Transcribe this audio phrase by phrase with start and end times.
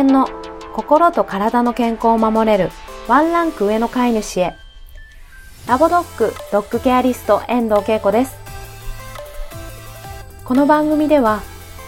[0.00, 0.28] 犬の
[0.72, 2.70] 心と体の健康を守れる
[3.06, 4.54] ワンランク上の飼い主へ。
[5.68, 8.34] ラボドッグドッグケアリスト遠藤恵子です。
[10.46, 11.42] この番組では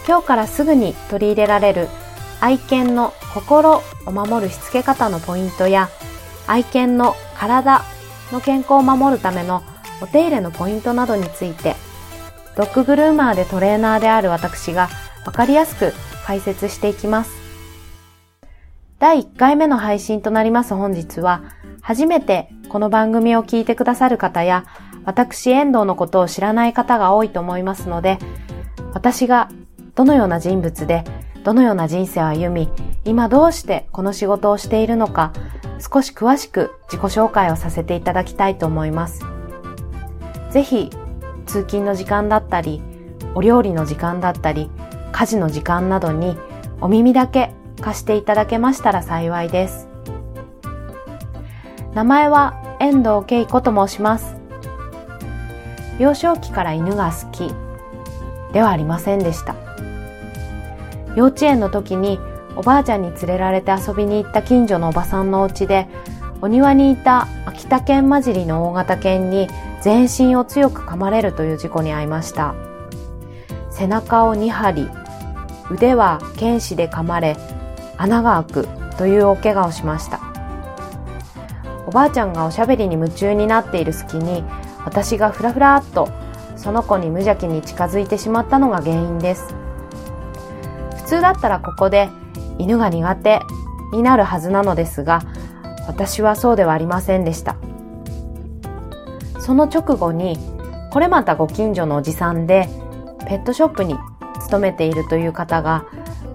[0.07, 1.89] 今日からすぐに取り入れられる
[2.43, 5.89] 愛犬の心を守るしつけ方のポイントや
[6.47, 7.83] 愛犬の体
[8.31, 9.63] の健康を守るための
[10.03, 11.77] お手入れのポイントなどについて
[12.59, 14.91] ドッググルーマーでトレーナーである私が
[15.25, 15.95] わかりやすく
[16.27, 17.42] 解説していきます。
[19.03, 21.43] 第1回目の配信となります本日は、
[21.81, 24.65] 初めてこの番組を聞いてくださる方や、
[25.05, 28.21] 私遠藤のことを知らない方が多いと思いますので、
[28.95, 29.51] 私が
[29.97, 31.03] どのような人物で、
[31.43, 32.69] どのような人生を歩み、
[33.05, 35.33] 今どうしてこの仕事をしているのか、
[35.81, 39.27] 少し詳しく自己紹介をさせていただきたいと思います。
[40.51, 40.91] ぜひ
[41.47, 42.81] 通勤の時間だったり、
[43.35, 44.71] お料理の時間だったり、
[45.11, 46.37] 家事の時間などに
[46.81, 47.53] お耳だけ
[47.83, 49.89] 貸していただけましたら幸いです。
[51.93, 54.37] 名前は遠藤恵子と申します。
[55.99, 57.53] 幼少期から犬が好き
[58.55, 59.55] ではありませんでした。
[61.15, 62.19] 幼稚園の時に
[62.57, 65.89] おばあちゃんに連れられて遊びに行った近所のおばさんのお家で
[66.41, 69.49] お庭にいた秋田県混じりの大型犬に
[69.81, 72.55] 全身を強く噛まれるという事故に遭いました。
[73.71, 74.89] 背中を2針、
[75.71, 77.37] 腕は剣士で噛まれ、
[78.03, 80.19] 穴が開くというお怪我をしました。
[81.87, 84.43] おばあちゃんがおしゃべりに夢中になっている隙に、
[84.85, 86.09] 私がふらふらっと
[86.57, 89.55] その子に無邪気に近づいてしまったのが原因です。
[90.97, 92.09] 普通だったらここで
[92.59, 93.41] 犬が苦手
[93.93, 95.23] になるはずなのですが、
[95.87, 97.55] 私はそうではありませんでした。
[99.39, 100.39] その直後に、
[100.91, 102.69] これまたご近所のおじさんで、
[103.29, 103.97] ペットショップに
[104.41, 105.85] 勤めているという方が、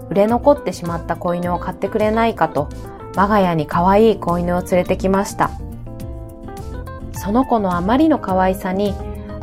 [0.09, 2.69] 売れ残ってしまった子犬を買ってくれないかと、
[3.15, 5.51] 我が家に可愛い子犬を連れてきました。
[7.13, 8.93] その子のあまりの可愛さに、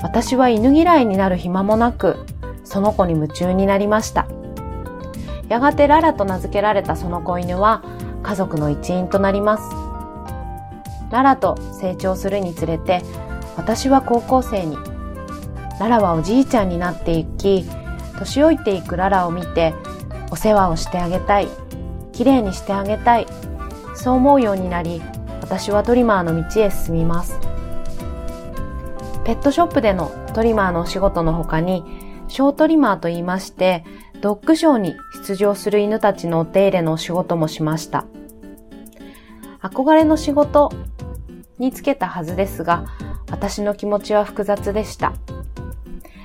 [0.02, 2.24] 私は犬嫌いになる暇もなく、
[2.64, 4.26] その子に夢中になりました。
[5.48, 7.82] やがてララと名付けられたその子犬は、
[8.22, 9.64] 家族の一員となります。
[11.10, 13.02] ララと成長するにつれて、
[13.56, 14.78] 私は高校生に、
[15.78, 17.64] ララはおじいちゃんになっていき、
[18.18, 19.74] 年老いていくララを見て、
[20.34, 21.48] お世話をしてあげたい、
[22.12, 23.28] 綺麗にしてあげたい、
[23.94, 25.00] そう思うようになり、
[25.40, 27.38] 私はトリマーの道へ進みます。
[29.24, 31.84] ペットショップでのトリマーのお仕事の他に、
[32.26, 33.84] ショートリマーと言いまして、
[34.20, 38.04] ドッグショーに出場する犬たちのお手入れのお仕事もしました。
[39.62, 40.72] 憧れの仕事
[41.60, 42.86] につけたはずですが、
[43.30, 45.12] 私の気持ちは複雑でした。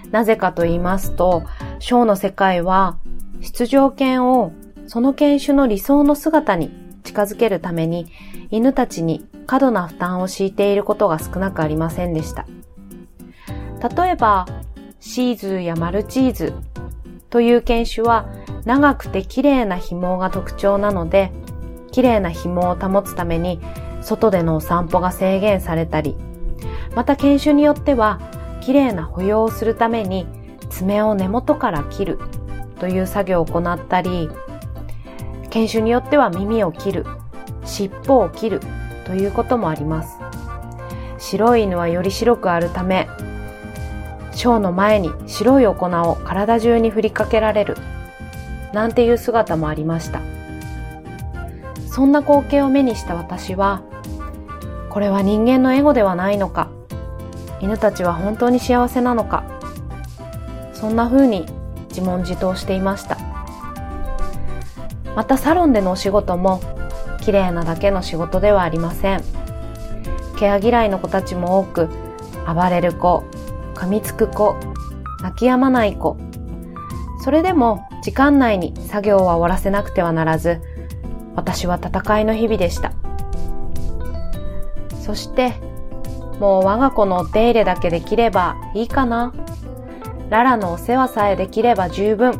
[0.09, 1.43] なぜかと言いますと、
[1.77, 2.97] ショーの世界は
[3.41, 4.51] 出場犬を
[4.87, 6.71] その犬種の理想の姿に
[7.03, 8.07] 近づけるために
[8.51, 12.45] 犬たちに過度な負担を強いていることが少なくありませんでした。
[13.95, 14.45] 例えば、
[14.99, 16.53] シーズーやマルチーズ
[17.29, 18.27] という犬種は
[18.65, 21.31] 長くて綺麗な紐が特徴なので、
[21.91, 23.59] 綺麗な紐を保つために
[24.01, 26.15] 外でのお散歩が制限されたり、
[26.95, 28.19] また犬種によっては、
[28.61, 30.27] 綺麗な保養をするために
[30.69, 32.19] 爪を根元から切る
[32.79, 34.29] という作業を行ったり、
[35.49, 37.05] 犬種によっては耳を切る、
[37.65, 38.61] 尻尾を切る
[39.05, 40.17] ということもあります。
[41.17, 43.07] 白い犬はより白くあるため、
[44.31, 47.77] ショーの前に白いお粉を体中に振りかけられる、
[48.73, 50.21] なんていう姿もありました。
[51.87, 53.81] そんな光景を目にした私は、
[54.89, 56.69] これは人間のエゴではないのか
[57.61, 59.43] 犬たちは本当に幸せなのか
[60.73, 61.45] そんな風に
[61.89, 63.17] 自問自答していました。
[65.15, 66.61] またサロンでのお仕事も
[67.21, 69.23] 綺麗なだけの仕事ではありません。
[70.37, 71.89] ケア嫌いの子たちも多く
[72.47, 73.23] 暴れる子
[73.75, 74.55] 噛みつく子
[75.21, 76.17] 泣き止まない子。
[77.23, 80.61] それでも時間内に作業は終わらせなくてはならず
[81.35, 82.93] 私は戦いの日々でした。
[85.01, 85.53] そして、
[86.39, 89.33] もう我が子のお手入れだけできればいいかな。
[90.29, 92.39] ララのお世話さえできれば十分。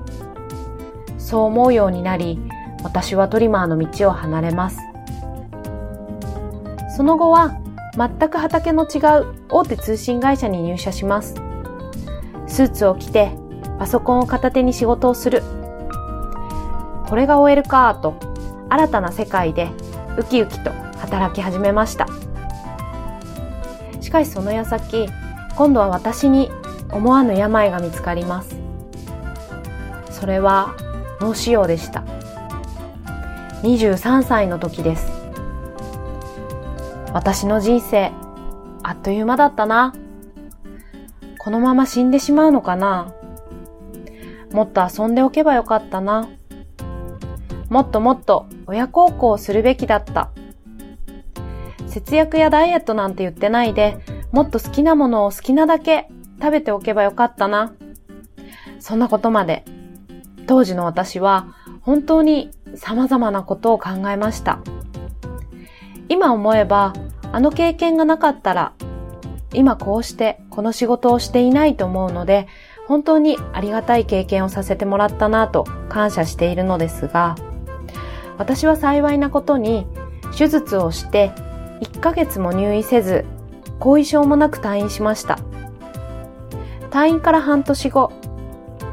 [1.18, 2.40] そう思うようになり、
[2.84, 4.80] 私はトリマーの道を離れます。
[6.96, 7.60] その後は、
[7.98, 11.34] 全く畑の違う大手通信会社に入社します。
[12.48, 13.32] スーツを着て、
[13.80, 15.42] パソコンを片手に仕事をする。
[17.08, 18.14] これが OL かと、
[18.70, 19.70] 新たな世界で
[20.18, 22.06] ウキウキと働き始めました。
[24.00, 25.10] しかしその矢先、
[25.56, 26.52] 今度は私に
[26.92, 28.56] 思わぬ病が見つかります。
[30.12, 30.76] それは
[31.22, 32.04] 脳腫瘍でした。
[33.64, 35.12] 23歳の時です。
[37.14, 38.12] 私の人生、
[38.84, 39.94] あっという間だったな。
[41.40, 43.14] このまま死んでしまうのかな
[44.52, 46.30] もっと遊んでおけばよかったな。
[47.70, 50.32] もっともっと親孝行をするべきだった。
[51.88, 53.98] 節約やダイエットなんて言ってないで、
[54.32, 56.08] もっと好きなものを好きなだけ
[56.42, 57.74] 食べておけばよかったな。
[58.80, 59.66] そんなことまで、
[60.48, 64.60] 当時の私は本当に様々なことを考えました。
[66.08, 66.94] 今思えば、
[67.32, 68.74] あの経験がなかったら、
[69.54, 72.48] 今こうしてこの仕事をしていないと思うので、
[72.88, 77.36] 本当にありがたい経験をさせてもらったなと感謝しているのですが、
[78.40, 79.86] 私は幸いなことに
[80.36, 81.32] 手術をして
[81.82, 83.26] 1ヶ月も入院せず、
[83.80, 85.40] 後遺症もなく退院しました。
[86.92, 88.12] 退院から半年後、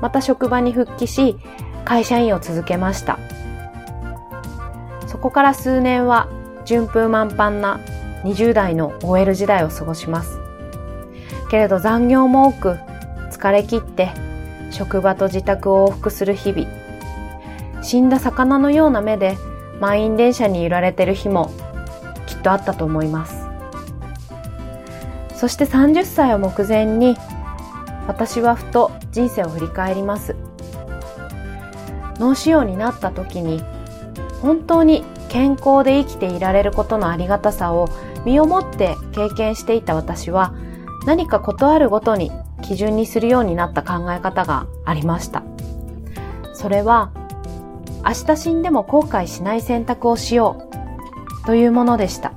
[0.00, 1.37] また職場に復帰し、
[1.84, 3.19] 会社員を続けました。
[5.06, 6.28] そこから数年は
[6.64, 7.81] 順風満帆な
[8.25, 10.38] 20代の OL 時代を過ごします。
[11.48, 12.76] けれど残業も多く
[13.31, 14.10] 疲れ切って
[14.70, 16.66] 職場と自宅を往復する日々。
[17.82, 19.38] 死んだ魚のような目で
[19.81, 21.50] 満員電車に揺られてる日も
[22.26, 23.46] きっとあったと思います。
[25.34, 27.16] そして30歳を目前に
[28.06, 30.37] 私はふと人生を振り返ります。
[32.19, 33.62] 脳腫瘍になった時に
[34.41, 37.88] 本当に健康で生きていられることのありがたさを
[38.25, 40.55] 身をもって経験していた私は
[41.05, 42.32] 何かことあるごとに
[42.62, 45.43] 基準にするようになった考え方がありました。
[46.55, 47.11] それは
[48.05, 50.69] 明日死んでも後悔しない選択をしよ
[51.43, 52.32] うというものでした。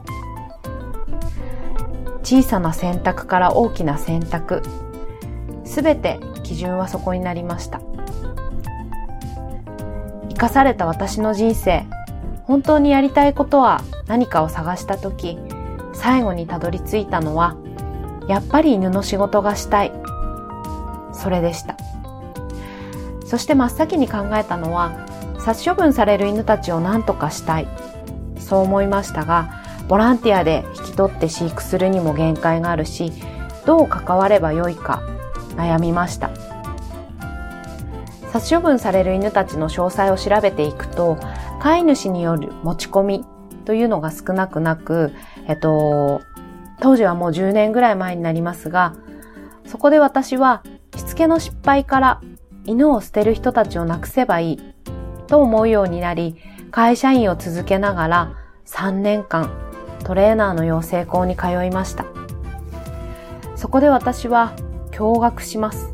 [2.22, 4.62] 小さな選択から大きな選択、
[5.80, 7.80] すべて基準はそこになりました。
[10.28, 11.86] 生かされた私の人生、
[12.44, 15.38] 本当にやりたいことは何かを探したとき、
[15.94, 17.56] 最後にたどり着いたのは、
[18.28, 19.94] やっぱり犬の仕事がしたい。
[21.14, 21.78] それでした。
[23.26, 24.92] そして真っ先に考えたのは、
[25.40, 27.68] 殺処分される犬たちを何とかしたい。
[28.38, 33.14] そう思いましたが、ボランティアで引き取って飼育するにも限界があるし、
[33.66, 35.02] どう関わればよいか
[35.60, 36.32] 悩みました。
[38.32, 41.18] 殺処分される犬たちの詳細を調べていくと、
[41.60, 43.26] 飼い主による持ち込み
[43.66, 45.14] というのが少なくなく、
[45.48, 46.22] えっと、
[46.80, 48.96] 当時はもう10年ぐらい前になりますが、
[49.66, 50.64] そこで私は、
[50.96, 52.22] しつけの失敗から
[52.66, 54.60] 犬を捨てる人たちをなくせばいい
[55.28, 56.38] と思うようになり、
[56.72, 58.34] 会社員を続けながら
[58.66, 59.52] 3年間
[60.04, 62.06] トレーナーの養成校に通いました。
[63.56, 64.54] そこで私は
[65.00, 65.94] 驚愕します。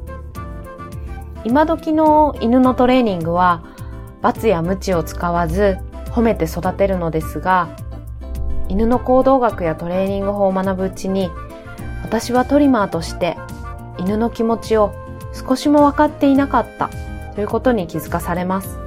[1.44, 3.64] 今時の犬のトレーニングは
[4.24, 7.70] 罰や鞭を使わず褒めて育てるのですが、
[8.68, 11.30] 犬の行動学やトレーニング法を学ぶうちに、
[12.02, 13.38] 私はトリマーとして
[14.00, 14.92] 犬の気持ちを
[15.34, 16.90] 少しも分かっていなかった
[17.36, 18.80] ということに気づかされます。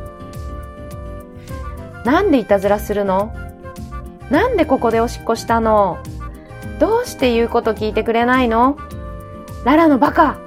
[2.05, 3.32] なんでいたずらするの？
[4.31, 5.99] なんでここでおしっこしたの？
[6.81, 8.79] どうして言うこと聞いてくれないの？
[9.69, 10.38] ララのバカ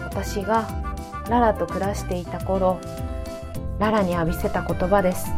[0.00, 0.68] 私が
[1.30, 2.80] ララと暮らしていた頃、
[3.78, 5.28] ララに浴びせた言葉です。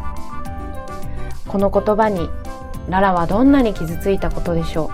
[1.47, 2.31] この言葉に
[2.89, 4.91] ララはどんなに傷ついたことでしょう。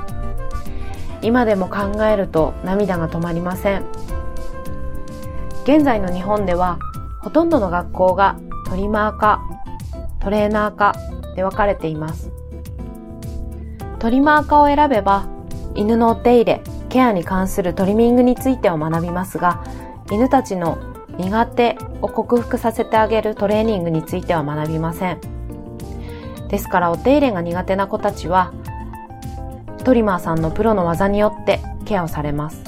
[1.23, 3.85] 今でも考えると涙が止まりません。
[5.63, 6.81] 現在の日本では
[7.21, 9.41] ほとんどの学校がトリマー科、
[10.19, 10.97] トレーナー科
[11.37, 12.33] で分かれています。
[14.01, 15.29] トリマー科を選べば
[15.77, 19.65] 犬のお手入れ、ケアに関するトリミングについてを学びますが、
[20.13, 20.79] 犬たちの
[21.19, 25.19] 苦手を克服させてあげるトレーニングについては学びません。
[26.47, 28.53] ですからお手入れが苦手な子たちは、
[29.83, 32.63] トリマーさんのプロの技によってケアをされます。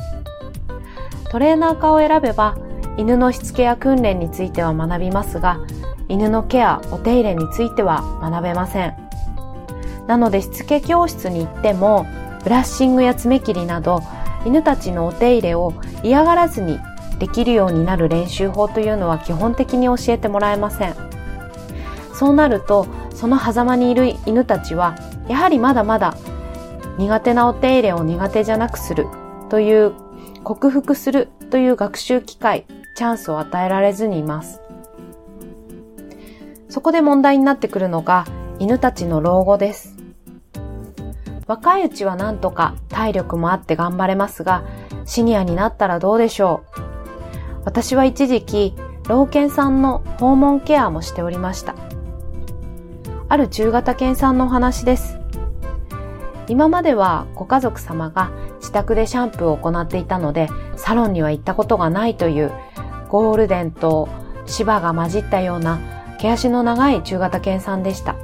[1.31, 2.57] トレーナー科を選べば、
[2.97, 5.61] 犬のしつけや訓練については学びますが、
[6.09, 8.95] 犬のケア、お手入れについては学べません。
[10.09, 12.07] なのでしつけ教室に行っても、
[12.43, 14.03] ブラッシングや爪切りなど、
[14.47, 15.75] 犬たちのお手入れを
[16.05, 16.79] 嫌がらずに
[17.19, 20.95] できるようになる練習法というのは基本的に教えてもらえません。
[22.15, 24.97] そうなると、その狭間にいる犬たちは、
[25.29, 26.17] やはりまだまだ
[26.97, 29.07] 苦手なお手入れを苦手じゃなくする
[29.51, 29.93] という、
[30.45, 34.61] 克服するという学習機会、チャンスを与えられずにいます。
[36.69, 38.27] そこで問題になってくるのが、
[38.61, 39.96] 犬たちの老後です。
[41.47, 44.65] 若いうちはなんとか体力もあって頑張れますが、
[45.05, 46.81] シニアになったらどうでしょう？
[47.65, 48.75] 私は一時期、
[49.09, 51.77] 老犬さんの訪問ケアもしておりました。
[53.29, 55.19] ある中型犬さんのお話です。
[56.49, 62.53] 今まではご家族様が自宅でシャンプーを行っていたので、サロンには行ったことがないという
[63.09, 64.09] ゴールデンと
[64.47, 65.79] 芝が混じったような
[66.19, 68.17] 毛足の長い中型犬さんでした。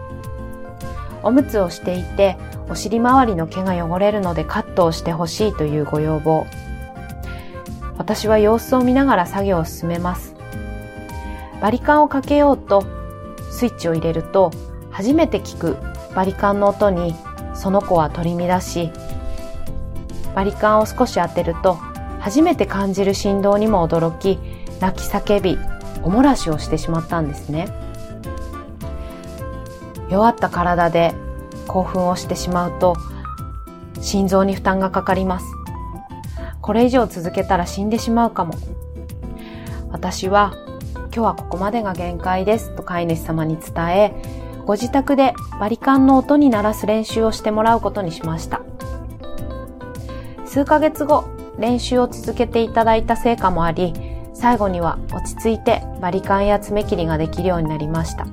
[1.24, 2.36] おむつをしていて、
[2.68, 6.46] お尻周りの毛が汚れるのでカットをしてほしいというご要望。
[7.98, 10.34] 私は様子を見ながら作業を進めます。
[11.62, 12.84] バリカンをかけようと
[13.52, 14.50] スイッチを入れると
[14.90, 15.76] 初めて聞く
[16.14, 17.14] バリカンの音に
[17.54, 18.90] その子は取り乱し
[20.34, 21.74] バリカンを少し当てると
[22.18, 24.40] 初めて感じる振動にも驚き
[24.80, 25.56] 泣き叫び
[26.02, 27.68] おもらしをしてしまったんですね
[30.10, 31.14] 弱った体で
[31.72, 32.96] 興奮をしてしまうと
[34.00, 35.46] 心臓に負担がかかります。
[36.60, 38.54] これ以上続けたら死んでしまうかも。
[39.90, 40.54] 私は
[40.94, 44.14] 今日はここまでが限界ですと飼い主様に伝え
[44.64, 48.62] ご自宅でバリカンの音に鳴らす練習をしてもらうことにしました。
[50.46, 51.24] 数ヶ月後
[51.58, 53.94] 練習を続けていただいた成果もあり
[54.34, 58.26] 最後には落ち着いてバリカンや爪切りができるようになりました。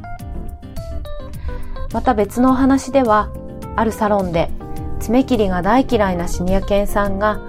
[1.94, 3.30] また別のお話では
[3.76, 4.50] あるサロンで
[5.00, 7.40] 爪切りが大嫌いなシニア犬さんが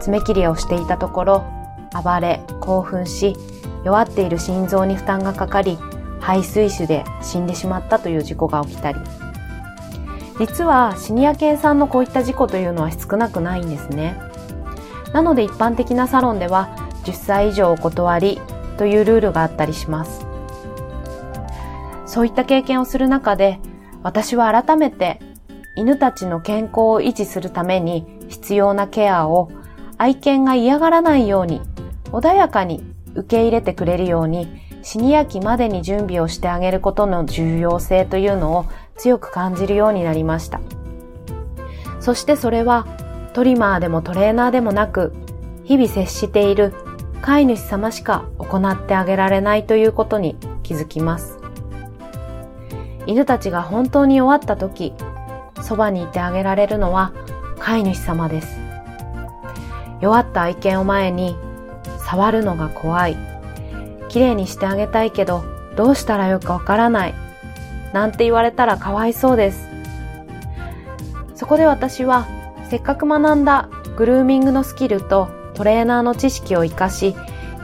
[0.00, 1.44] 爪切りをしていたところ
[2.02, 3.36] 暴れ興奮し
[3.84, 5.78] 弱っている心臓に負担がかかり
[6.20, 9.00] 排水種で死んでしまったという事故が起きたり。
[10.38, 14.18] 実はシニア犬さんのこういった事故というのは少なくないんですね。
[15.12, 16.70] なので一般的なサロンでは
[17.04, 18.40] 10歳以上お断り
[18.78, 20.24] というルールがあったりします。
[22.06, 23.60] そういった経験をする中で
[24.02, 25.20] 私は改めて
[25.76, 29.50] 犬たちの健康を維持するために必要なケアを
[29.98, 31.60] 愛犬が嫌がらないように
[32.06, 32.82] 穏やかに
[33.14, 34.48] 受け入れてくれるように
[34.82, 38.66] シニア期までに準備をしてあげることの重要性というのを
[38.96, 40.60] 強く感じるようになりました。
[42.00, 42.86] そしてそれは
[43.34, 45.12] トリマーでもトレーナーでもなく
[45.64, 46.74] 日々接している
[47.20, 51.39] 飼い主様しか行ってあげられないということに気づきます。
[53.06, 54.94] 犬たちが本当に弱った時、
[55.62, 57.12] そばにいてあげられるのは
[57.58, 58.58] 飼い主様です。
[60.00, 61.36] 弱った愛犬を前に
[62.06, 63.16] 触るのが怖い。
[64.08, 65.44] 綺麗にしてあげたいけど
[65.76, 67.14] どうしたらよくわからない。
[67.92, 69.68] なんて言われたらかわいそうです。
[71.34, 72.26] そこで私は
[72.68, 77.14] せっかく学んだグルーミングのスキルとトレーナーの知識を活かし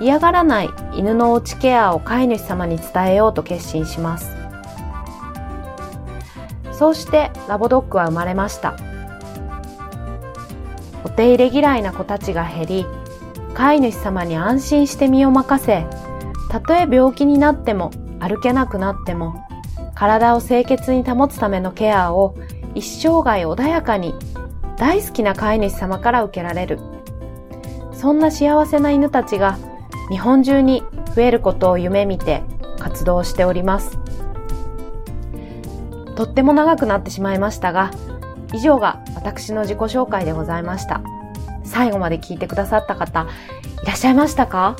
[0.00, 4.45] 嫌がらない犬のおうちケアを飼い主様に伝えようと決心します。
[6.78, 8.76] そうしてラボドッグは生まれました。
[11.04, 12.86] お手入れ嫌いな子たちが減り、
[13.54, 15.86] 飼い主様に安心して身を任せ、
[16.50, 17.90] たとえ病気になっても
[18.20, 19.46] 歩けなくなっても
[19.94, 22.36] 体を清潔に保つためのケアを
[22.74, 24.14] 一生涯穏やかに
[24.76, 26.78] 大好きな飼い主様から受けられる。
[27.92, 29.56] そんな幸せな犬たちが
[30.10, 32.42] 日本中に増えることを夢見て
[32.78, 33.98] 活動しております。
[36.16, 37.90] とっても長くなってしまいましたが、
[38.52, 41.02] 以上が私の自己紹介でございました。
[41.64, 43.26] 最後まで聞いてくださった方、
[43.82, 44.76] いらっしゃいましたか？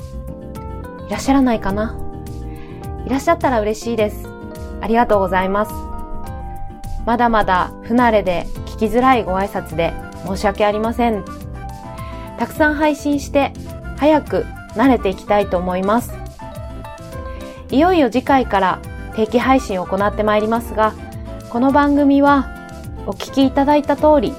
[1.09, 1.97] いらっしゃらないかな？
[3.07, 4.29] いらっしゃったら嬉しいです。
[4.81, 5.73] ありがとうございます。
[7.05, 9.93] まだまだ不慣れで聞きづらいご挨拶で
[10.27, 11.25] 申し訳ありません。
[12.39, 13.53] たくさん配信して
[13.97, 16.13] 早く慣れていきたいと思います。
[17.71, 18.81] いよいよ次回から
[19.17, 20.95] 定期配信を行ってまいりますが、
[21.51, 22.49] この番組は
[23.07, 24.35] お聞きいただいた通り、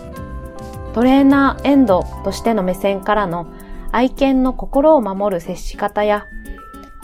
[0.93, 3.47] トレーナーエンドとしての目線からの
[3.91, 6.25] 愛犬の心を守る接し方や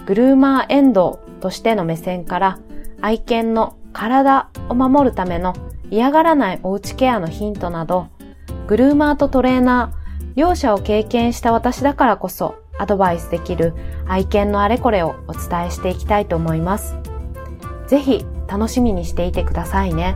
[0.06, 2.60] グルーマーエンドとしての目線から
[3.02, 5.54] 愛犬の体を守るための
[5.90, 8.10] 嫌がらないおうちケアのヒントなど、
[8.68, 13.74] グルーマーとトレーナー、両者を経験した私だからこそアドバイスできる
[14.06, 16.96] 愛犬のあれこれをお伝えしていきたいと思います。
[17.88, 20.16] ぜひ楽しみにしていてくださいね。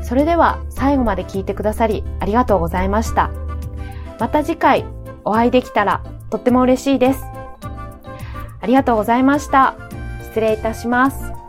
[0.00, 3.32] それでは最後まで聞いてくださりありがとうございました。
[4.20, 4.86] また次回
[5.24, 7.24] お会いできたらとっても嬉しいです。
[8.60, 9.74] ありがとうございました。
[10.22, 11.39] 失礼いたします。